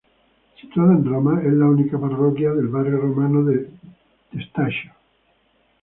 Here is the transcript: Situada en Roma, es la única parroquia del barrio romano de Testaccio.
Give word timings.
Situada 0.59 0.93
en 0.93 1.05
Roma, 1.05 1.43
es 1.45 1.53
la 1.53 1.67
única 1.67 1.99
parroquia 1.99 2.49
del 2.53 2.69
barrio 2.69 2.97
romano 2.97 3.43
de 3.43 3.69
Testaccio. 4.31 4.91